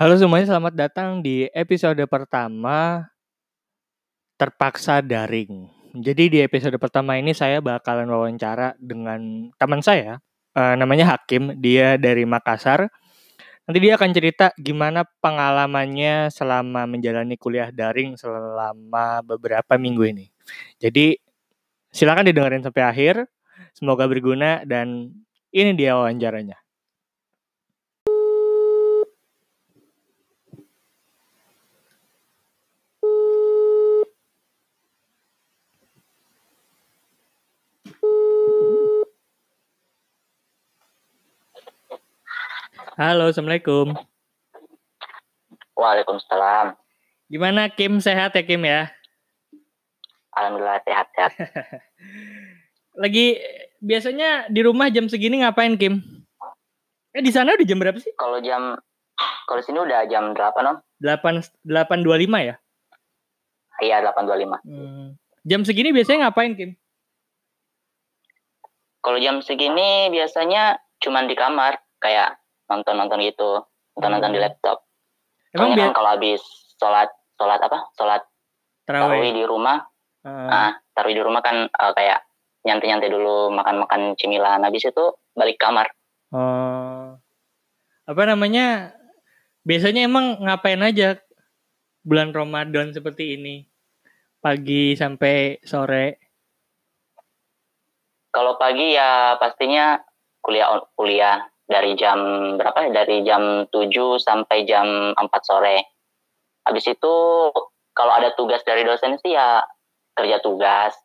[0.00, 3.04] Halo semuanya, selamat datang di episode pertama
[4.40, 5.68] terpaksa daring.
[5.92, 10.16] Jadi di episode pertama ini saya bakalan wawancara dengan teman saya,
[10.56, 11.52] uh, namanya Hakim.
[11.60, 12.88] Dia dari Makassar.
[13.68, 20.32] Nanti dia akan cerita gimana pengalamannya selama menjalani kuliah daring selama beberapa minggu ini.
[20.80, 21.12] Jadi
[21.92, 23.28] silakan didengerin sampai akhir.
[23.76, 25.12] Semoga berguna dan
[25.52, 26.56] ini dia wawancaranya.
[43.00, 43.96] Halo, Assalamualaikum.
[45.72, 46.76] Waalaikumsalam.
[47.32, 47.96] Gimana Kim?
[47.96, 48.92] Sehat ya Kim ya?
[50.36, 51.32] Alhamdulillah sehat-sehat.
[53.00, 53.40] Lagi
[53.80, 56.04] biasanya di rumah jam segini ngapain Kim?
[57.16, 58.12] Eh di sana udah jam berapa sih?
[58.20, 58.76] Kalau jam
[59.48, 60.76] kalau sini udah jam 8 Om.
[61.00, 62.04] 8 8.25
[62.52, 62.60] ya?
[63.80, 64.60] Iya, 8.25.
[64.60, 65.16] Hmm.
[65.48, 66.76] Jam segini biasanya ngapain Kim?
[69.00, 72.39] Kalau jam segini biasanya cuman di kamar kayak
[72.70, 73.66] nonton-nonton gitu,
[73.98, 74.46] nonton-nonton di Hmm.
[74.46, 74.78] laptop.
[75.50, 76.42] Emang Soalnya kan biar kalau habis
[76.78, 77.78] sholat sholat apa?
[77.98, 78.22] Sholat
[78.86, 79.82] tarawih di rumah,
[80.22, 80.48] Heeh.
[80.48, 82.22] ah tarawih di rumah kan eh, kayak
[82.62, 84.62] nyantai-nyantai dulu, makan-makan cemilan.
[84.62, 85.04] Habis itu
[85.34, 85.90] balik kamar.
[86.30, 87.18] Oh.
[88.06, 88.94] Apa namanya?
[89.66, 91.18] Biasanya emang ngapain aja
[92.00, 93.66] bulan Ramadan seperti ini?
[94.40, 96.16] Pagi sampai sore.
[98.30, 99.98] Kalau pagi ya pastinya
[100.40, 102.18] kuliah kuliah dari jam
[102.58, 102.78] berapa?
[102.84, 102.90] ya?
[102.90, 105.86] Dari jam 7 sampai jam 4 sore.
[106.66, 107.14] Habis itu
[107.94, 109.62] kalau ada tugas dari dosen sih ya
[110.18, 110.98] kerja tugas.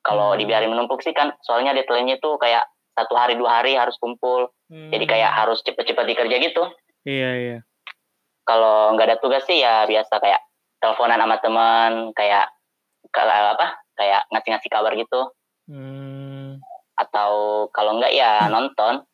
[0.00, 0.40] Kalau Hmm.
[0.40, 2.64] dibiarin menumpuk sih kan soalnya deadline-nya tuh kayak
[2.96, 4.48] satu hari dua hari harus kumpul.
[4.68, 5.12] Jadi Hmm.
[5.12, 6.62] kayak harus cepet-cepet dikerja gitu.
[7.04, 7.58] Iya, iya.
[8.42, 10.40] Kalau nggak ada tugas sih ya biasa kayak
[10.80, 12.48] teleponan sama teman, kayak
[13.12, 13.76] kalau apa?
[13.94, 15.20] Kayak ngasih-ngasih kabar gitu.
[15.68, 16.56] Hmm.
[16.96, 19.04] Atau kalau nggak ya nonton.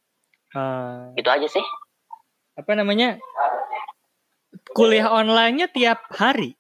[0.55, 1.11] Ah.
[1.19, 1.65] Gitu aja sih.
[2.55, 3.19] apa namanya?
[4.71, 6.55] Kuliah online-nya tiap hari.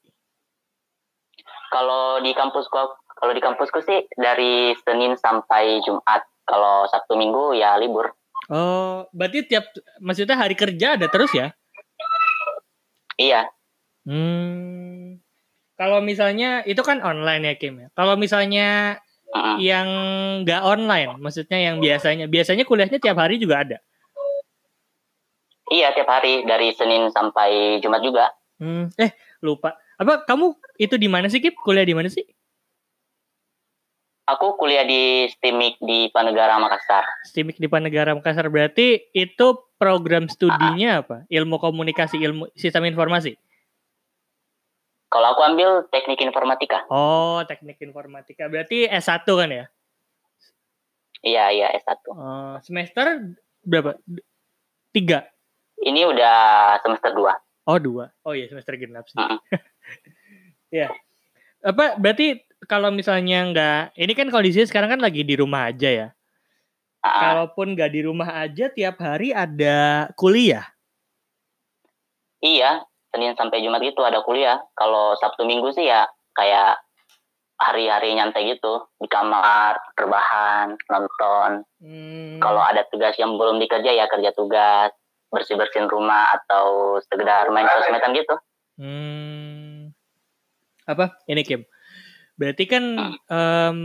[1.70, 2.74] Kalau di kampusku
[3.14, 6.26] kalau di kampusku sih dari Senin sampai Jumat.
[6.44, 8.12] Kalau Sabtu Minggu ya libur.
[8.52, 9.64] Oh, berarti tiap
[10.02, 11.54] maksudnya hari kerja ada terus ya?
[13.16, 13.48] Iya.
[14.04, 15.22] Hmm.
[15.74, 17.88] Kalau misalnya itu kan online ya Kim ya.
[17.96, 19.00] Kalau misalnya
[19.34, 19.56] Mm-mm.
[19.58, 19.88] yang
[20.46, 23.78] nggak online, maksudnya yang biasanya biasanya kuliahnya tiap hari juga ada.
[25.74, 28.30] Iya tiap hari dari Senin sampai Jumat juga.
[28.62, 28.94] Hmm.
[28.94, 29.10] Eh
[29.42, 29.74] lupa.
[29.98, 31.54] Apa kamu itu di mana sih Kim?
[31.58, 32.22] Kuliah di mana sih?
[34.24, 37.04] Aku kuliah di STIMIK di Panegara Makassar.
[37.28, 39.46] Stimik di Panegara Makassar berarti itu
[39.76, 41.28] program studinya apa?
[41.28, 43.36] Ilmu komunikasi, ilmu sistem informasi.
[45.14, 46.82] Kalau aku ambil teknik informatika.
[46.90, 48.50] Oh, teknik informatika.
[48.50, 49.64] Berarti S1 kan ya?
[51.22, 52.02] Iya iya S1.
[52.10, 53.22] Oh, semester
[53.62, 53.94] berapa?
[54.90, 55.30] Tiga.
[55.78, 56.36] Ini udah
[56.82, 57.30] semester 2.
[57.70, 58.10] Oh, dua.
[58.26, 59.16] Oh iya, semester genap sih.
[59.16, 59.38] Mm-mm.
[60.82, 60.90] ya.
[61.62, 66.08] Apa, berarti kalau misalnya nggak, ini kan kondisinya sekarang kan lagi di rumah aja ya.
[67.06, 70.66] Ah, Kalaupun nggak di rumah aja, tiap hari ada kuliah.
[72.44, 74.58] iya, Senin sampai Jumat gitu ada kuliah.
[74.74, 76.02] Kalau Sabtu Minggu sih ya
[76.34, 76.82] kayak
[77.54, 81.62] hari-hari nyantai gitu di kamar, rebahan, nonton.
[81.78, 84.90] Hmm, Kalau ada tugas yang belum dikerja ya kerja tugas,
[85.30, 88.34] bersih-bersihin rumah atau sekedar main sosmedan gitu.
[88.82, 89.94] Hmm.
[90.90, 91.14] Apa?
[91.30, 91.62] Ini Kim.
[92.34, 92.82] Berarti kan
[93.30, 93.78] em,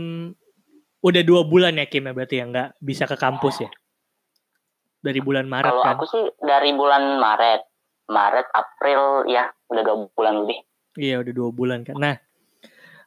[1.00, 3.70] udah dua bulan ya Kim ya berarti ya nggak bisa ke kampus ya?
[5.00, 5.94] Dari bulan Maret Kalau kan?
[5.96, 7.69] aku sih dari bulan Maret,
[8.10, 10.58] Maret, April ya udah dua bulan lebih.
[10.98, 11.94] Iya udah dua bulan kan.
[11.94, 12.16] Nah,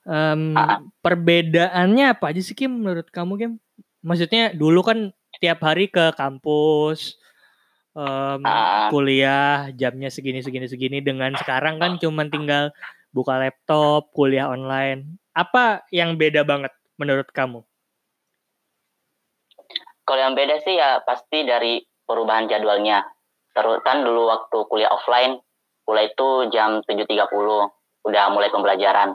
[0.04, 0.84] Ah.
[1.00, 3.52] perbedaannya apa aja sih Kim menurut kamu Kim?
[4.04, 7.16] Maksudnya dulu kan tiap hari ke kampus,
[7.96, 8.88] Ah.
[8.92, 11.00] kuliah jamnya segini segini segini.
[11.00, 12.72] Dengan sekarang kan cuman tinggal
[13.16, 15.20] buka laptop, kuliah online.
[15.32, 17.64] Apa yang beda banget menurut kamu?
[20.04, 23.08] Kalau yang beda sih ya pasti dari perubahan jadwalnya.
[23.54, 25.38] Terus kan dulu waktu kuliah offline,
[25.86, 27.30] kuliah itu jam 7.30,
[28.10, 29.14] udah mulai pembelajaran.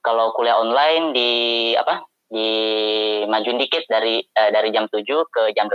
[0.00, 1.30] Kalau kuliah online di
[1.74, 2.06] apa?
[2.30, 2.48] Di
[3.26, 5.74] majuin dikit dari eh, dari jam 7 ke jam 8.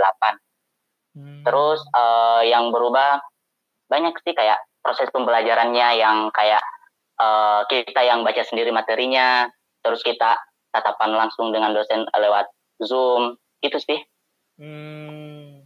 [1.16, 1.44] Hmm.
[1.44, 3.20] Terus eh, yang berubah
[3.86, 6.64] banyak sih kayak proses pembelajarannya yang kayak
[7.20, 9.46] eh, kita yang baca sendiri materinya,
[9.84, 10.40] terus kita
[10.72, 12.48] tatapan langsung dengan dosen lewat
[12.80, 14.00] Zoom, itu sih.
[14.56, 15.64] Hmm.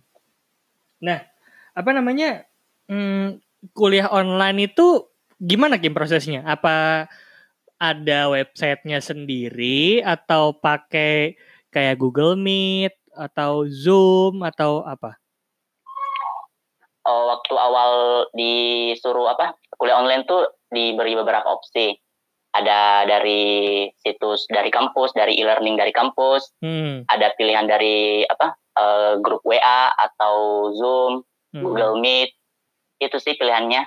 [1.00, 1.19] Nah,
[1.81, 2.44] apa namanya?
[2.87, 3.41] Hmm,
[3.73, 5.09] kuliah online itu
[5.41, 6.44] gimana Kim prosesnya?
[6.44, 7.09] Apa
[7.81, 11.41] ada websitenya sendiri atau pakai
[11.73, 15.17] kayak Google Meet atau Zoom atau apa?
[17.09, 17.93] Oh, waktu awal
[18.37, 21.97] disuruh apa kuliah online tuh diberi beberapa opsi.
[22.50, 27.06] Ada dari situs dari kampus, dari e-learning dari kampus, Hmm.
[27.06, 31.23] ada pilihan dari apa eh, grup WA atau Zoom,
[31.55, 31.62] hmm.
[31.62, 32.31] Google Meet.
[33.00, 33.87] Itu sih pilihannya.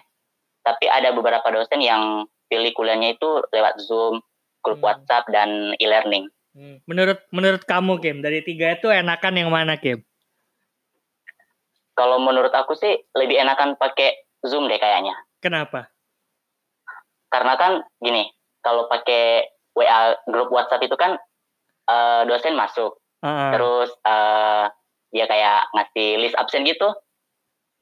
[0.64, 4.24] Tapi ada beberapa dosen yang pilih kuliahnya itu lewat Zoom,
[4.64, 4.88] grup Hmm.
[4.92, 6.32] WhatsApp dan e-learning.
[6.54, 6.78] Hmm.
[6.86, 10.06] Menurut menurut kamu Kim dari tiga itu enakan yang mana Kim?
[11.94, 15.14] Kalau menurut aku sih lebih enakan pakai Zoom deh kayaknya.
[15.42, 15.90] Kenapa?
[17.30, 18.30] Karena kan gini,
[18.62, 21.18] kalau pakai WA grup WhatsApp itu kan
[21.90, 24.66] eh, dosen masuk, Ah, terus eh,
[25.14, 26.94] dia kayak ngasih list absen gitu.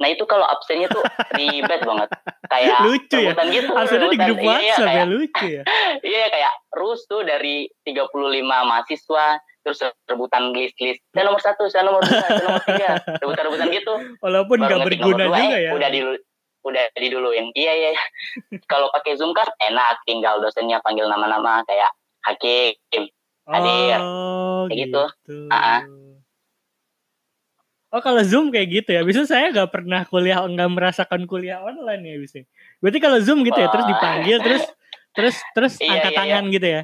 [0.02, 2.10] Nah itu kalau absennya tuh ribet banget,
[2.50, 3.32] kayak lucu ya.
[3.38, 3.72] gitu.
[3.72, 5.64] Absennya di grup Iya, WhatsApp ya kayak, lucu ya.
[6.12, 8.10] Iya kayak rus tuh dari 35
[8.42, 9.26] mahasiswa,
[9.62, 11.06] terus rebutan list-list.
[11.14, 12.90] Saya nomor satu, saya nomor dua, saya nomor tiga,
[13.22, 13.94] rebutan-rebutan gitu.
[14.20, 15.72] Walaupun nggak berguna dua, juga eh, ya.
[15.78, 16.00] Udah di
[16.62, 17.46] udah diduluin.
[17.54, 17.90] Iya iya.
[18.66, 23.06] Kalau pakai Zoom kan enak, tinggal dosennya panggil nama-nama kayak Hakim.
[23.50, 23.98] hadir.
[23.98, 25.04] Oh, Kayak gitu.
[25.26, 25.50] gitu.
[25.50, 25.82] Ah.
[27.92, 29.04] Oh kalau Zoom kayak gitu ya.
[29.04, 32.40] Bisa saya nggak pernah kuliah nggak merasakan kuliah online ya bisa.
[32.80, 34.64] Berarti kalau Zoom gitu ya terus dipanggil terus
[35.12, 36.82] terus terus Iya, angkat iya, tangan gitu ya.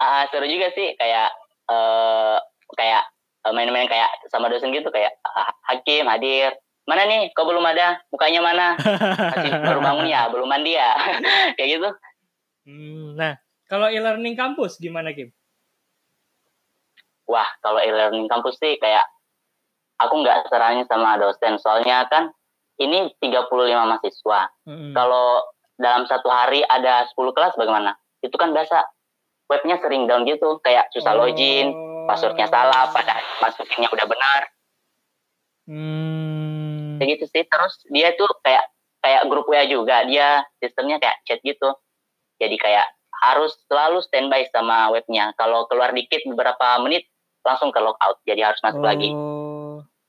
[0.00, 1.28] Ah, seru juga sih kayak
[1.68, 2.38] eh
[2.72, 3.04] kayak
[3.44, 6.56] eh, main-main kayak sama dosen gitu kayak ah, Hakim hadir.
[6.88, 7.34] Mana nih?
[7.34, 8.00] Kok belum ada?
[8.14, 8.66] Mukanya mana?
[8.78, 10.94] Masih baru bangun ya, belum mandi ya.
[11.58, 11.88] kayak gitu.
[12.64, 13.34] Hmm, nah
[13.68, 15.34] kalau e-learning kampus gimana Kim?
[17.26, 19.02] Wah, kalau e-learning kampus sih kayak
[20.00, 21.56] aku nggak serahin sama dosen.
[21.60, 22.32] Soalnya kan
[22.80, 24.40] ini 35 mahasiswa.
[24.68, 24.92] Mm-mm.
[24.92, 25.42] Kalau
[25.76, 27.96] dalam satu hari ada 10 kelas bagaimana?
[28.20, 28.84] Itu kan biasa
[29.46, 31.70] webnya sering down gitu, kayak susah login,
[32.06, 32.06] Oh.
[32.06, 34.40] passwordnya salah, pada masukinnya udah benar.
[35.66, 37.02] Hmm.
[37.02, 37.42] Kayak gitu sih.
[37.42, 38.62] Terus dia tuh kayak
[39.02, 41.74] kayak grup WA juga, dia sistemnya kayak chat gitu.
[42.38, 42.86] Jadi kayak
[43.26, 45.34] harus selalu standby sama webnya.
[45.34, 47.10] Kalau keluar dikit beberapa menit
[47.42, 49.10] langsung ke logout, jadi harus masuk lagi.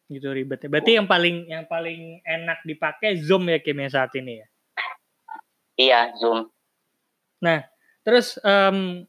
[0.07, 0.71] Gitu ribet ya.
[0.71, 4.47] Berarti yang paling yang paling enak dipakai Zoom ya Kim ya saat ini ya.
[5.77, 6.49] Iya, Zoom.
[8.07, 9.03] Terus em,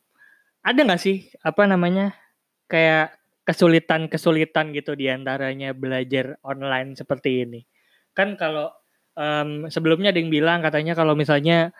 [0.67, 2.19] ada nggak sih apa namanya
[2.67, 3.15] kayak
[3.47, 7.63] kesulitan-kesulitan gitu di antaranya belajar online seperti ini?
[8.11, 8.75] Kan kalau
[9.15, 11.71] em, sebelumnya ada yang bilang katanya kalau misalnya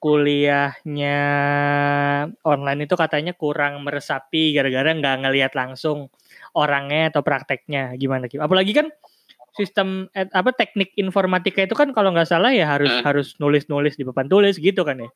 [0.00, 1.20] kuliahnya
[2.42, 6.08] online itu katanya kurang meresapi gara-gara nggak ngelihat langsung
[6.56, 8.40] orangnya atau prakteknya gimana Kim?
[8.40, 8.88] Apalagi kan
[9.54, 13.04] sistem eh, apa teknik informatika itu kan kalau nggak salah ya harus Hmm.
[13.04, 15.10] harus nulis-nulis di papan tulis gitu kan ya?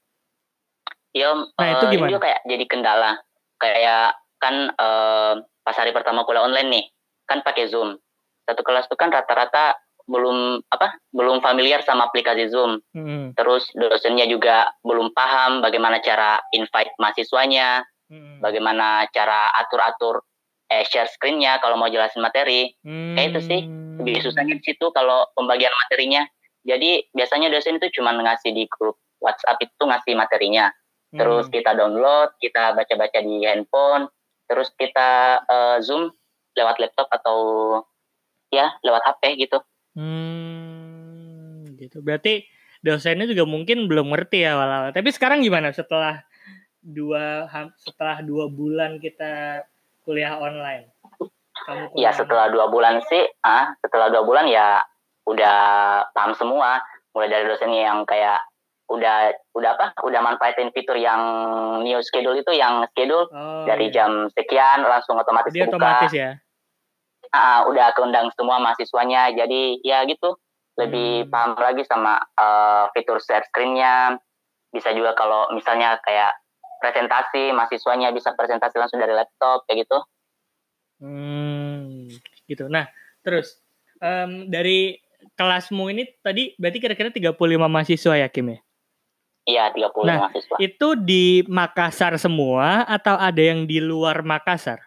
[1.15, 2.11] Ya, Nah, itu eh, gimana?
[2.11, 3.13] juga kayak jadi kendala.
[3.63, 5.33] Kayak kan eh,
[5.65, 6.85] pas hari pertama kuliah online nih,
[7.25, 7.97] kan pakai Zoom.
[8.45, 11.01] Satu kelas tuh kan rata-rata belum apa?
[11.11, 12.81] Belum familiar sama aplikasi Zoom.
[12.93, 13.33] Hmm.
[13.33, 18.37] Terus dosennya juga belum paham bagaimana cara invite mahasiswanya, Hmm.
[18.39, 20.21] bagaimana cara atur-atur
[20.65, 22.73] eh, share screen-nya kalau mau jelasin materi.
[22.85, 23.61] kayak itu sih.
[23.65, 24.01] Hmm.
[24.01, 26.25] Lebih susahnya di situ kalau pembagian materinya.
[26.65, 30.73] Jadi biasanya dosen itu cuma ngasih di grup WhatsApp itu ngasih materinya.
[31.11, 31.53] Terus Hmm.
[31.53, 34.09] kita download, kita baca-baca di handphone,
[34.45, 35.09] terus kita
[35.45, 36.13] eh, zoom
[36.55, 37.39] lewat laptop atau
[38.49, 39.61] ya lewat HP gitu.
[39.95, 42.01] Hmm, gitu.
[42.01, 42.45] Berarti
[42.81, 44.91] dosennya juga mungkin belum ngerti ya awal-awal.
[44.91, 46.23] Tapi sekarang gimana setelah
[46.85, 47.49] dua
[47.81, 49.65] setelah dua bulan kita
[50.05, 50.91] kuliah online?
[51.65, 54.83] Kamu Ya kuliah setelah dua bulan sih, ah setelah dua bulan ya
[55.25, 55.57] udah
[56.13, 56.83] paham semua.
[57.15, 58.43] Mulai dari dosennya yang kayak
[58.91, 59.87] udah udah apa?
[60.03, 61.23] Udah manfaatin fitur yang
[61.81, 64.03] new schedule itu yang schedule Oh, dari iya.
[64.03, 65.79] jam sekian langsung otomatis Dia kebuka.
[65.79, 66.31] otomatis ya.
[67.35, 69.35] Ah, udah keundang semua mahasiswanya.
[69.35, 70.39] Jadi ya gitu
[70.79, 71.31] lebih Hmm.
[71.35, 74.15] paham lagi sama eh, fitur share screen-nya.
[74.71, 76.35] Bisa juga kalau misalnya kayak
[76.79, 79.99] presentasi mahasiswanya bisa presentasi langsung dari laptop kayak gitu.
[81.03, 82.07] Hmm,
[82.47, 82.71] gitu.
[82.71, 82.87] Nah,
[83.25, 83.59] terus
[83.99, 84.99] em, dari
[85.35, 88.59] kelasmu ini tadi berarti kira-kira 35 mahasiswa ya Kim ya?
[89.45, 90.57] Iya 30 Nah, mahasiswa.
[90.61, 94.81] Itu di Makassar semua atau ada yang di luar Makassar?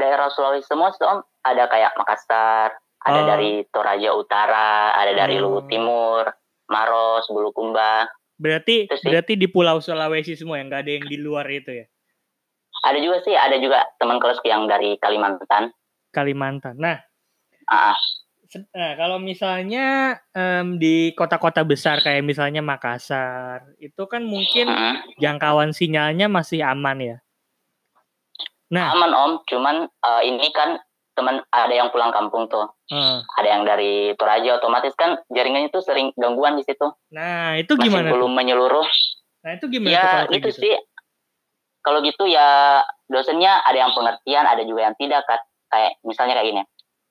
[0.00, 3.26] Daerah Sulawesi semua sih, Om ada kayak Makassar, ada Oh.
[3.28, 5.46] dari Toraja Utara, ada dari Oh.
[5.46, 6.24] Luwu Timur,
[6.72, 8.08] Maros, Bulukumba.
[8.40, 11.86] Berarti berarti di Pulau Sulawesi semua yang nggak ada yang di luar itu ya?
[12.80, 15.68] Ada juga sih, ada juga teman kelasku yang dari Kalimantan.
[16.10, 16.80] Kalimantan.
[16.80, 16.98] Nah,
[17.70, 17.94] Ah,
[18.74, 25.22] Nah, kalau misalnya um, di kota-kota besar kayak misalnya Makassar, itu kan mungkin hmm.
[25.22, 27.16] jangkauan sinyalnya masih aman ya.
[28.70, 30.78] Nah, aman Om, cuman uh, ini kan
[31.18, 32.70] teman ada yang pulang kampung tuh.
[32.86, 33.26] Hmm.
[33.38, 36.86] Ada yang dari Toraja otomatis kan jaringannya tuh sering gangguan di situ.
[37.10, 38.08] Nah, itu gimana?
[38.08, 38.88] Masih belum menyeluruh.
[39.42, 39.90] Nah, itu gimana?
[39.90, 40.62] Ya, itu gitu?
[40.64, 40.74] sih.
[41.80, 45.40] Kalau gitu ya dosennya ada yang pengertian, ada juga yang tidak kan.
[45.70, 46.62] Kayak misalnya kayak gini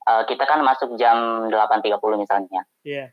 [0.09, 2.61] uh, kita kan masuk jam 8.30 misalnya.
[2.81, 2.97] Iya.
[2.97, 3.07] Yeah.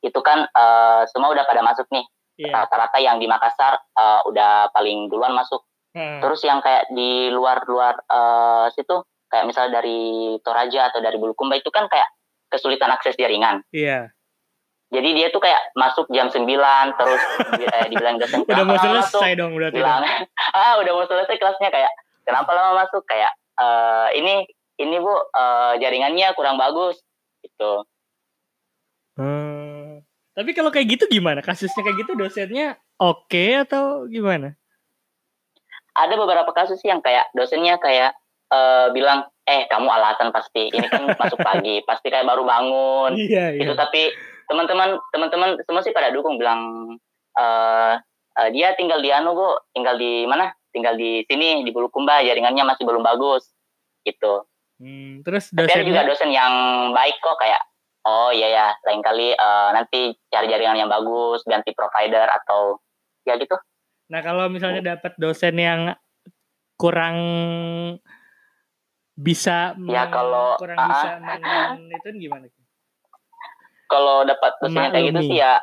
[0.00, 2.04] Itu kan uh, semua udah pada masuk nih.
[2.40, 2.56] Yeah.
[2.56, 5.60] Rata-rata yang di Makassar uh, udah paling duluan masuk.
[5.90, 6.22] Hmm.
[6.22, 11.70] Terus yang kayak di luar-luar uh, situ kayak misalnya dari Toraja atau dari Bulukumba itu
[11.70, 12.06] kan kayak
[12.50, 13.62] kesulitan akses jaringan.
[13.70, 13.86] Iya.
[13.86, 14.04] Yeah.
[14.90, 16.42] Jadi dia tuh kayak masuk jam 9
[16.98, 17.22] terus
[17.62, 20.02] eh, dibilang dosen udah mau selesai dong udah bilang,
[20.58, 21.94] ah udah mau selesai kelasnya kayak
[22.26, 24.50] kenapa lama masuk kayak uh, ini
[24.82, 26.98] ini bu uh, jaringannya kurang bagus
[27.46, 27.86] gitu.
[29.14, 30.02] Hmm.
[30.34, 31.38] Tapi kalau kayak gitu gimana?
[31.38, 34.58] Kasusnya kayak gitu dosennya oke okay atau gimana?
[35.96, 38.14] Ada beberapa kasus yang kayak dosennya kayak
[38.50, 43.16] uh, bilang, eh kamu alasan pasti ini kan masuk pagi, pasti kayak baru bangun.
[43.16, 43.62] Iya, iya.
[43.64, 44.10] Itu tapi
[44.50, 46.94] teman-teman teman-teman semua sih pada dukung bilang
[47.38, 47.94] uh,
[48.38, 50.50] uh, dia tinggal di anu bu, tinggal di mana?
[50.70, 53.50] Tinggal di sini di Bulukumba jaringannya masih belum bagus
[54.06, 54.46] gitu.
[54.80, 55.70] Hmm, terus dosennya?
[55.70, 56.54] Tapi ada juga dosen yang
[56.94, 57.62] baik kok kayak
[58.08, 62.80] oh iya ya lain kali uh, nanti cari jaringan yang bagus ganti provider atau
[63.28, 63.58] ya gitu.
[64.10, 65.94] Nah kalau misalnya dapat dosen yang
[66.74, 67.16] kurang
[69.20, 72.46] bisa ya kalau kurang uh, bisa main itu gimana?
[73.86, 75.62] Kalau dapat dosen kayak gitu sih ya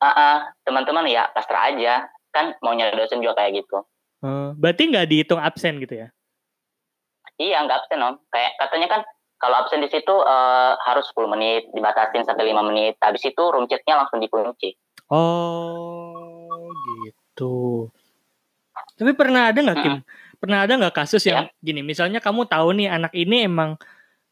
[0.00, 3.84] uh, uh, teman-teman ya pasrah aja kan maunya dosen juga kayak gitu.
[4.20, 6.08] Uh, berarti nggak dihitung absen gitu ya?
[7.40, 8.14] Iya, nggak absen om.
[8.28, 9.00] Kayak katanya kan
[9.40, 12.94] kalau absen di situ uh, harus 10 menit, dibatasin sampai 5 menit.
[13.00, 14.76] Habis itu room chatnya langsung dikunci.
[15.08, 16.09] Oh,
[17.40, 17.88] gitu.
[19.00, 19.96] Tapi pernah ada nggak Kim?
[20.36, 21.64] Pernah ada nggak kasus yang ya.
[21.64, 21.80] gini?
[21.80, 23.80] Misalnya kamu tahu nih anak ini emang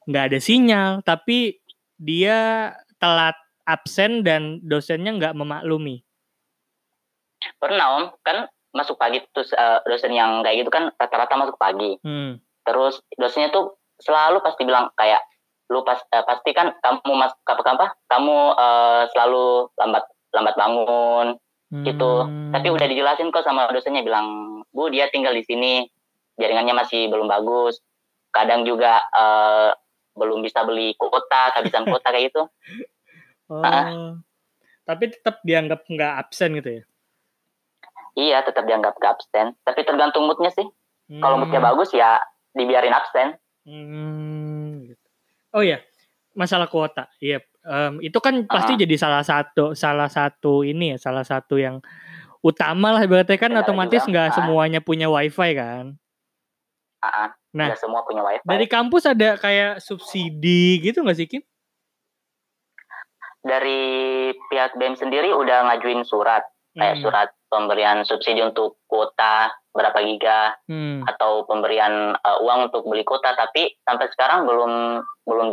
[0.04, 1.60] nggak ada sinyal, tapi
[1.96, 6.04] dia telat absen dan dosennya nggak memaklumi.
[7.60, 11.96] Pernah om, kan masuk pagi terus uh, dosen yang kayak gitu kan rata-rata masuk pagi.
[12.04, 15.24] Hmm terus dosennya tuh selalu pasti bilang kayak
[15.72, 20.04] lu pas uh, pasti kan kamu mas apa apa kamu uh, selalu lambat
[20.36, 21.26] lambat bangun.
[21.72, 21.84] Hmm.
[21.84, 22.12] gitu
[22.52, 25.86] tapi udah dijelasin kok sama dosennya bilang bu dia tinggal di sini
[26.38, 27.80] jaringannya masih belum bagus
[28.30, 29.72] kadang juga uh,
[30.18, 32.42] belum bisa beli kuota kehabisan kuota kayak gitu
[33.50, 34.14] oh, uh,
[34.88, 36.82] tapi tetap dianggap nggak absen gitu ya
[38.18, 40.66] iya tetap dianggap nggak absen tapi tergantung moodnya sih
[41.08, 41.22] hmm.
[41.22, 42.20] kalau moodnya bagus ya
[42.58, 43.38] dibiarin absen.
[43.62, 44.90] Hmm.
[44.90, 45.06] Gitu.
[45.54, 45.78] Oh ya,
[46.34, 47.06] masalah kuota.
[47.22, 47.42] Iya, yep.
[47.68, 48.82] Um, itu kan pasti uh-huh.
[48.88, 51.84] jadi salah satu salah satu ini ya, salah satu yang
[52.40, 56.00] utama lah berarti kan Benar otomatis nggak uh semuanya punya wifi kan.
[57.04, 57.28] Uh-huh.
[57.54, 58.44] Nah, Gak semua punya wifi.
[58.44, 61.42] Dari kampus ada kayak subsidi gitu nggak sih Kim?
[63.40, 63.80] Dari
[64.50, 66.44] pihak BEM sendiri udah ngajuin surat,
[66.76, 67.04] kayak hmm.
[67.06, 71.06] surat pemberian subsidi untuk kuota berapa giga hmm.
[71.06, 75.48] atau pemberian uh, uang untuk beli kuota tapi sampai sekarang belum belum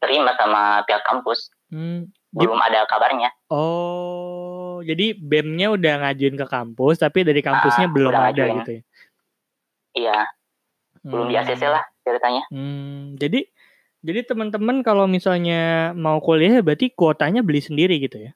[0.00, 2.08] diterima sama pihak kampus hmm.
[2.32, 8.12] belum ada kabarnya oh jadi bemnya udah ngajuin ke kampus tapi dari kampusnya uh, belum
[8.16, 8.56] ada ngajuin.
[8.64, 8.82] gitu ya
[9.92, 10.18] iya
[11.04, 11.10] hmm.
[11.12, 13.20] belum di ACC lah ceritanya hmm.
[13.20, 13.44] jadi
[14.00, 18.32] jadi teman-teman kalau misalnya mau kuliah berarti kuotanya beli sendiri gitu ya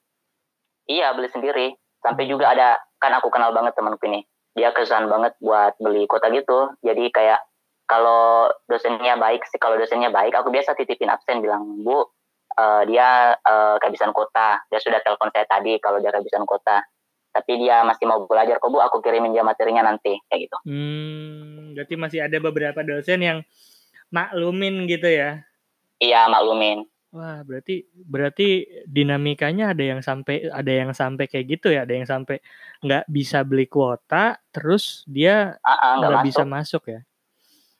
[0.85, 1.73] iya beli sendiri
[2.05, 4.21] sampai juga ada kan aku kenal banget temanku ini
[4.53, 7.41] dia kesan banget buat beli kuota gitu jadi kayak
[7.85, 12.01] kalau dosennya baik sih kalau dosennya baik aku biasa titipin absen bilang bu
[12.57, 14.63] uh, dia uh, kehabisan kuota.
[14.71, 16.81] Dia sudah telepon saya tadi kalau dia kehabisan kuota.
[17.35, 18.79] Tapi dia masih mau belajar kok bu.
[18.79, 20.57] Aku kirimin dia materinya nanti kayak gitu.
[20.65, 23.39] Hmm berarti masih ada beberapa dosen yang
[24.07, 25.43] maklumin gitu ya?
[25.99, 26.87] Iya maklumin.
[27.15, 32.07] Wah, berarti berarti dinamikanya ada yang sampai ada yang sampai kayak gitu ya, ada yang
[32.07, 32.43] sampai
[32.83, 36.99] nggak bisa beli kuota, terus dia ah, ah, nggak bisa masuk ya?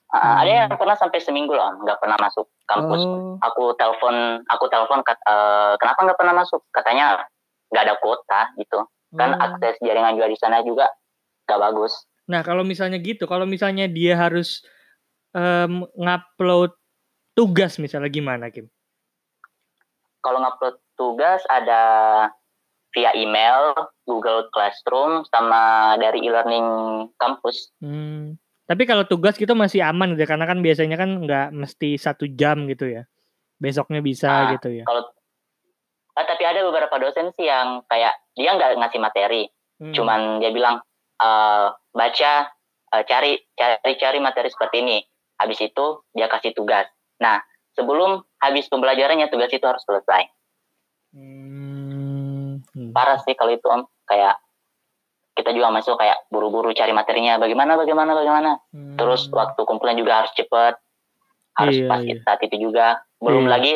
[0.06, 0.40] Uh, hmm.
[0.42, 3.02] Ada yang pernah sampai seminggu loh, nggak pernah masuk kampus.
[3.02, 3.36] Oh.
[3.42, 6.62] Aku telepon, aku telepon, uh, kenapa nggak pernah masuk?
[6.70, 7.26] Katanya
[7.74, 8.86] nggak ada kuota gitu.
[9.18, 9.44] Kan oh.
[9.50, 10.86] akses jaringan juga di sana juga
[11.50, 12.06] nggak bagus.
[12.30, 14.62] Nah kalau misalnya gitu, kalau misalnya dia harus
[15.34, 16.74] um, ngupload
[17.34, 18.70] tugas misalnya gimana Kim?
[20.26, 21.82] kalau ngupload tugas ada
[22.90, 23.78] via email,
[24.10, 26.66] Google Classroom, sama dari e-learning
[27.22, 27.70] kampus.
[27.78, 28.34] Hmm.
[28.66, 32.66] Tapi kalau tugas gitu masih aman gitu, karena kan biasanya kan nggak mesti satu jam
[32.66, 33.06] gitu ya?
[33.56, 34.84] besoknya bisa Ah, gitu ya.
[34.84, 35.02] Kalau
[36.12, 39.48] ah, tapi ada beberapa dosen sih yang kayak dia nggak ngasih materi,
[39.80, 39.92] Hmm.
[39.92, 40.80] cuman dia bilang
[41.16, 42.32] eh, baca
[42.92, 44.98] eh, cari cari cari materi seperti ini.
[45.40, 46.88] Habis itu dia kasih tugas.
[47.20, 47.40] Nah,
[47.76, 50.28] sebelum habis pembelajarannya tugas itu harus selesai.
[51.16, 52.60] Hmm.
[52.72, 52.92] Hmm.
[52.92, 53.84] Parah sih kalau itu Om.
[54.04, 54.36] Kayak
[55.46, 58.50] kita juga masuk kayak buru-buru cari materinya bagaimana bagaimana bagaimana.
[58.74, 58.98] Hmm.
[58.98, 60.74] Terus waktu kumpulan juga harus cepet.
[61.54, 62.18] Harus Iya, pas iya.
[62.20, 63.06] saat itu juga.
[63.22, 63.52] Belum Iya.
[63.54, 63.72] lagi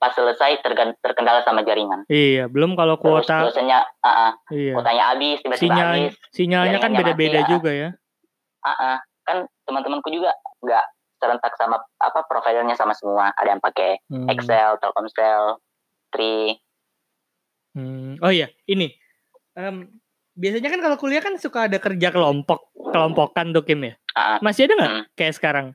[0.00, 0.64] pas selesai
[1.04, 2.08] terkendala sama jaringan.
[2.08, 4.72] Iya, belum kalau Terus kuota dosennya ah, ah, iya.
[4.72, 6.14] kuotanya habis tiba-tiba Sinyal habis.
[6.32, 7.90] sinyalnya kan beda-beda mati, juga ya.
[8.64, 8.96] Ah, ah.
[9.28, 10.32] Kan teman-temanku juga
[10.64, 10.84] nggak
[11.20, 13.28] serentak sama apa providernya sama semua.
[13.36, 14.24] Ada yang pakai Hmm.
[14.32, 15.60] Excel, Telkomsel,
[16.08, 16.56] Tri.
[17.76, 18.16] Hmm.
[18.18, 18.88] Oh iya, ini.
[19.52, 19.86] Em,
[20.40, 23.94] biasanya kan kalau kuliah kan suka ada kerja kelompok, kelompokan tuh Kim ya.
[24.16, 24.40] Ah.
[24.40, 25.04] Masih ada nggak Hmm.
[25.12, 25.66] kayak sekarang?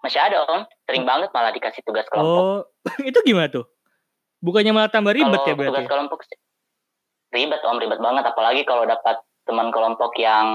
[0.00, 2.40] Masih ada om, sering banget malah dikasih tugas kelompok.
[2.40, 2.58] Oh,
[3.08, 3.66] itu gimana tuh?
[4.38, 5.74] Bukannya malah tambah ribet kalau ya berarti?
[5.74, 6.38] tugas kelompok sih,
[7.34, 8.24] ribet om, ribet banget.
[8.24, 10.46] Apalagi kalau dapat teman kelompok yang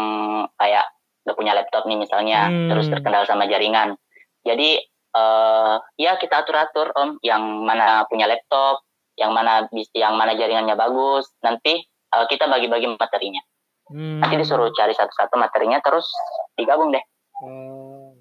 [0.55, 0.85] kayak
[1.23, 2.67] gak punya laptop nih misalnya, Hmm.
[2.71, 3.95] terus terkendala sama jaringan.
[4.41, 4.81] Jadi
[5.13, 8.81] eh ya kita atur-atur om, yang mana punya laptop,
[9.13, 11.29] yang mana yang mana jaringannya bagus.
[11.39, 13.41] Nanti eh, kita bagi-bagi materinya.
[13.89, 14.23] Hmm.
[14.23, 16.07] Nanti disuruh cari satu-satu materinya, terus
[16.55, 17.03] digabung deh.
[17.43, 18.15] Oh.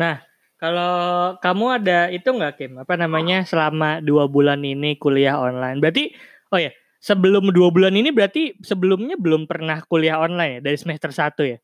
[0.00, 0.24] Nah,
[0.56, 2.72] kalau kamu ada itu nggak Kim?
[2.80, 5.78] Apa namanya selama dua bulan ini kuliah online?
[5.78, 6.10] Berarti,
[6.50, 11.10] oh ya, sebelum dua bulan ini berarti sebelumnya belum pernah kuliah online ya dari semester
[11.10, 11.58] 1 ya?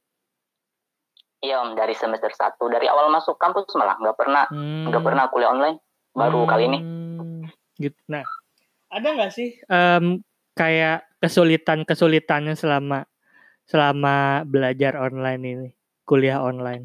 [1.38, 4.90] Iya om, dari semester 1 dari awal masuk kampus malah nggak pernah Hmm.
[4.90, 5.78] nggak pernah kuliah online.
[6.10, 6.78] Baru kali ini.
[6.82, 7.46] Hmm,
[7.78, 7.94] Gitu.
[8.10, 8.26] Nah,
[8.90, 10.18] ada nggak sih em,
[10.58, 13.06] kayak kesulitan-kesulitannya selama
[13.62, 15.68] selama belajar online ini,
[16.02, 16.82] kuliah online?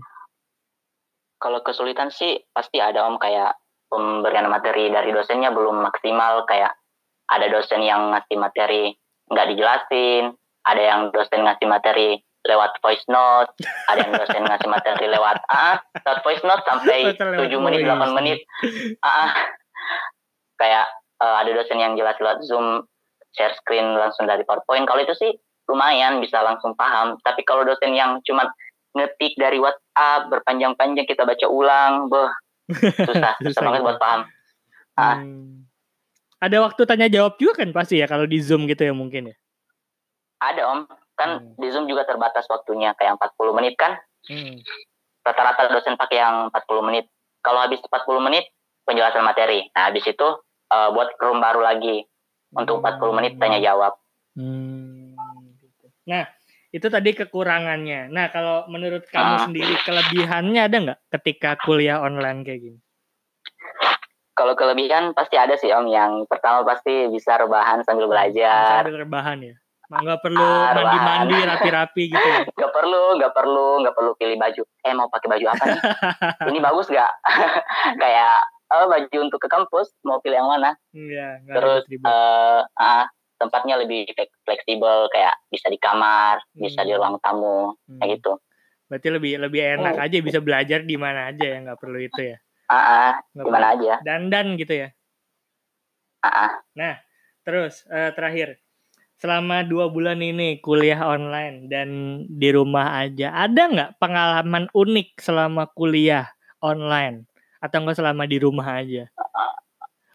[1.42, 3.18] Kalau kesulitan sih pasti ada om.
[3.18, 3.58] Kayak
[3.90, 6.46] pemberian materi dari dosennya belum maksimal.
[6.46, 6.78] Kayak
[7.34, 8.94] ada dosen yang ngasih materi
[9.32, 10.36] nggak dijelasin,
[10.68, 13.56] ada yang dosen ngasih materi lewat voice note,
[13.88, 18.40] ada yang dosen ngasih materi lewat ah lewat voice note sampai 7 menit 8 menit.
[19.00, 19.32] ah.
[20.60, 20.86] Kayak
[21.24, 22.84] eh, ada dosen yang jelas lewat Zoom
[23.34, 24.86] share screen langsung dari PowerPoint.
[24.86, 25.32] Kalau itu sih
[25.68, 27.18] lumayan bisa langsung paham.
[27.22, 28.50] Tapi kalau dosen yang cuma
[28.94, 32.30] ngetik dari WhatsApp berpanjang-panjang kita baca ulang, beh
[33.10, 34.22] susah, susah banget buat paham.
[34.96, 35.18] Ah.
[35.20, 35.66] Hmm.
[36.44, 39.36] Ada waktu tanya jawab juga kan pasti ya kalau di Zoom gitu ya mungkin ya.
[40.44, 40.84] Ada om,
[41.16, 41.56] kan Hmm.
[41.56, 43.96] di Zoom juga terbatas waktunya kayak 40 menit kan.
[44.28, 44.60] Hmm.
[45.24, 47.08] Rata-rata dosen pakai yang 40 menit.
[47.40, 48.52] Kalau habis 40 menit
[48.84, 49.72] penjelasan materi.
[49.72, 50.28] Nah, habis itu
[50.74, 52.04] eh, buat room baru lagi
[52.54, 53.94] untuk 40 menit tanya jawab.
[54.34, 55.14] Hmm,
[55.58, 55.86] gitu.
[56.06, 56.26] Nah,
[56.70, 58.10] itu tadi kekurangannya.
[58.10, 59.42] Nah, kalau menurut kamu Ah.
[59.46, 62.80] sendiri kelebihannya ada nggak ketika kuliah online kayak gini?
[64.34, 65.86] Kalau kelebihan pasti ada sih om.
[65.86, 68.82] Yang pertama pasti bisa rebahan sambil belajar.
[68.82, 69.54] Sambil rebahan ya.
[69.94, 72.42] Nggak perlu Ah, mandi-mandi rapi-rapi gitu ya.
[72.50, 74.64] Gak perlu, gak perlu, gak perlu pilih baju.
[74.82, 75.82] Eh mau pakai baju apa nih?
[76.50, 77.12] Ini bagus gak?
[78.02, 78.42] Kayak
[78.74, 80.72] oh, baju untuk ke kampus mau pilih yang mana?
[80.92, 83.06] Iya, nggak Terus eh ah,
[83.38, 84.08] tempatnya lebih
[84.48, 87.00] fleksibel kayak bisa di kamar, bisa di Hmm.
[87.00, 88.00] ruang tamu, Hmm.
[88.02, 88.34] kayak gitu.
[88.88, 90.04] Berarti lebih lebih enak Oh.
[90.06, 92.38] aja bisa belajar di mana aja ya, nggak perlu itu ya.
[92.72, 93.96] Ah, ah, Nggak gimana perlu aja?
[94.06, 94.90] dandan gitu ya.
[96.24, 96.96] Ah, ah.
[97.44, 98.56] Terus eh, terakhir,
[99.20, 101.90] selama dua bulan ini kuliah online dan
[102.32, 106.32] di rumah aja, ada nggak pengalaman unik selama kuliah
[106.64, 107.28] online
[107.64, 109.08] atau enggak selama di rumah aja?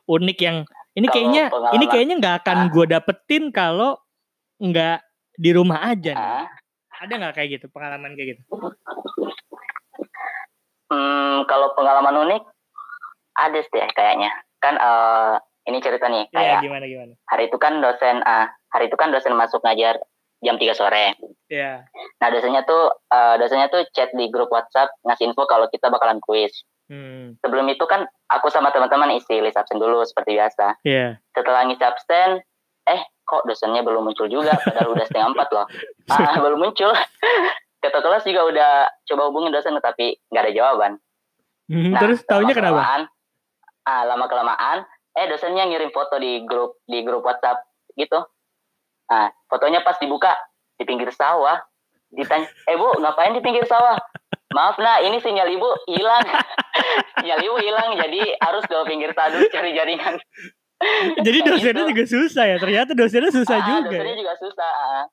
[0.05, 0.57] Unik yang
[0.93, 3.97] ini Kalau kayaknya ini pengalaman- kayaknya nggak akan gue dapetin kalau
[4.59, 4.99] nggak
[5.33, 6.13] di rumah aja.
[6.13, 6.29] nih.
[6.43, 6.47] Ah.
[6.99, 8.43] Ada nggak kayak gitu pengalaman kayak gitu?
[10.89, 12.43] Hmm, kalau pengalaman unik
[13.37, 14.33] ada sih kayaknya.
[14.59, 15.35] Kan eh,
[15.69, 17.13] ini cerita nih Ya kayak gimana gimana?
[17.29, 20.01] hari itu kan dosen ah hari itu kan dosen masuk ngajar
[20.41, 21.15] jam 3 sore.
[21.47, 21.87] Ya.
[22.19, 26.19] Nah, dosennya tuh eh, dosennya tuh chat di grup WhatsApp ngasih info kalau kita bakalan
[26.19, 26.51] kuis.
[26.88, 27.37] Hmm.
[27.44, 30.81] Sebelum itu kan aku sama teman-teman isi list absen dulu seperti biasa.
[30.83, 31.20] Ya.
[31.37, 32.40] Setelah ngisi absen,
[32.85, 35.66] eh kok dosennya belum muncul juga padahal udah setengah empat loh.
[36.12, 36.88] Ah, belum muncul.
[37.85, 38.70] Kata kelas juga udah
[39.05, 40.92] coba hubungin dosen tapi nggak ada jawaban.
[41.68, 42.81] Hmm, Nah, Terus taunya kenapa?
[42.81, 43.03] lama-kelamaan,
[43.85, 44.79] Ah, lama kelamaan,
[45.14, 47.61] eh dosennya ngirim foto di grup di grup WhatsApp
[47.94, 48.20] gitu.
[49.07, 50.33] Ah, fotonya pas dibuka
[50.74, 51.61] di pinggir sawah.
[52.09, 53.96] Ditanya, eh bu, ngapain di pinggir sawah?
[54.49, 56.25] Maaf nah, ini sinyal ibu hilang.
[57.21, 60.15] sinyal ibu hilang, jadi harus ke pinggir dulu cari jaringan.
[61.21, 61.91] Jadi dosennya gitu.
[61.93, 62.57] juga susah ya.
[62.57, 63.93] Ternyata dosennya susah Ah, juga.
[63.93, 64.71] Dosennya juga susah.
[64.73, 65.05] ah.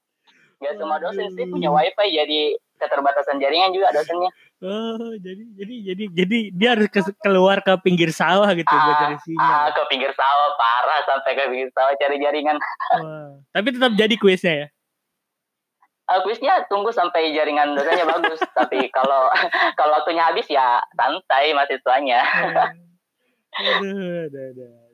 [0.56, 2.40] Gak semua dosen sih punya wifi jadi
[2.80, 4.32] keterbatasan jaringan juga dosennya.
[4.64, 8.98] Oh, jadi jadi jadi jadi dia harus ke, keluar ke pinggir sawah gitu ah, buat
[9.04, 9.44] cari sinyal.
[9.44, 12.56] Ah, ke pinggir sawah parah sampai ke pinggir sawah cari jaringan.
[13.04, 13.36] Wah.
[13.52, 14.68] Tapi tetap jadi kuisnya ya.
[16.06, 18.38] Uh, kuisnya tunggu sampai jaringan dosennya bagus.
[18.58, 19.26] Tapi kalau
[19.80, 22.22] kalau waktunya habis ya santai mahasiswanya.
[23.56, 24.86] aduh, aduh, aduh.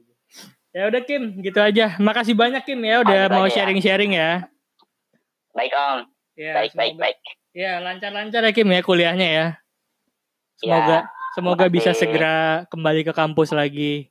[0.71, 2.00] Ya udah Kim, gitu aja.
[2.00, 3.60] Makasih banyak Kim ya udah mau ya.
[3.60, 4.47] sharing-sharing ya.
[5.52, 6.00] Baik Om.
[6.39, 7.19] Ya, baik, baik, baik.
[7.52, 9.47] Ya, lancar-lancar ya Kim ya kuliahnya ya.
[10.56, 11.00] Semoga ya,
[11.36, 11.76] semoga makasih.
[11.76, 14.08] bisa segera kembali ke kampus lagi.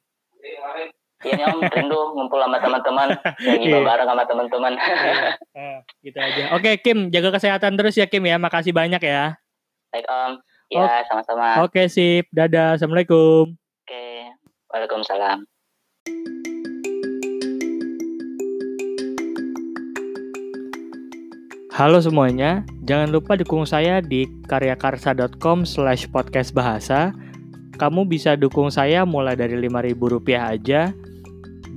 [1.20, 3.12] Iya Om, rindu ngumpul sama teman-teman,
[3.44, 3.85] lagi yeah.
[3.85, 4.72] bareng sama teman-teman.
[5.52, 5.85] yeah.
[6.00, 6.56] gitu aja.
[6.56, 8.40] Oke Kim, jaga kesehatan terus ya Kim ya.
[8.40, 9.37] Makasih banyak ya.
[9.92, 10.40] Baik Om.
[10.70, 11.66] Ya, sama-sama.
[11.66, 12.30] Oke, sip.
[12.30, 12.78] Dadah.
[12.78, 13.59] Assalamualaikum.
[13.83, 14.06] Oke.
[14.70, 15.42] Waalaikumsalam.
[21.74, 27.11] Halo semuanya, jangan lupa dukung saya di karyakarsa.com slash podcast bahasa.
[27.80, 30.92] Kamu bisa dukung saya mulai dari Rp5.000 aja,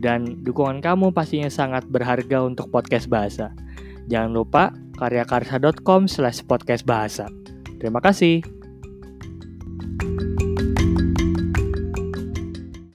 [0.04, 3.56] dan dukungan kamu pastinya sangat berharga untuk podcast bahasa.
[4.12, 7.32] Jangan lupa karyakarsa.com slash podcast bahasa.
[7.80, 8.44] Terima kasih.